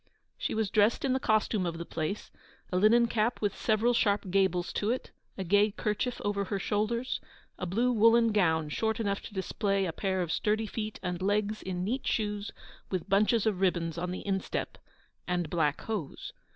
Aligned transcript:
She 0.35 0.55
was 0.55 0.71
dressed 0.71 1.05
in 1.05 1.13
the 1.13 1.19
costume 1.19 1.63
of 1.67 1.77
the 1.77 1.85
place: 1.85 2.31
a 2.71 2.77
linen 2.77 3.05
cap 3.07 3.39
with 3.39 3.55
several 3.55 3.93
sharp 3.93 4.31
gables 4.31 4.73
to 4.73 4.89
it, 4.89 5.11
a 5.37 5.43
gay 5.43 5.69
kerchief 5.69 6.19
over 6.25 6.45
her 6.45 6.57
shoulders, 6.57 7.21
a 7.59 7.67
blue 7.67 7.91
woollen 7.91 8.31
gown 8.31 8.69
short 8.69 8.99
enough 8.99 9.21
to 9.21 9.33
display 9.35 9.85
a 9.85 9.93
pair 9.93 10.23
of 10.23 10.31
sturdy 10.31 10.65
feet 10.65 10.99
and 11.03 11.21
legs 11.21 11.61
in 11.61 11.83
neat 11.83 12.07
shoes 12.07 12.49
with 12.89 13.09
bunches 13.09 13.45
of 13.45 13.61
ribbons 13.61 13.95
on 13.99 14.09
the 14.09 14.25
instep 14.25 14.79
and 15.27 15.51
black 15.51 15.81
hose. 15.81 16.33